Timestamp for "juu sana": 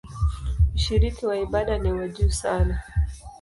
2.07-2.79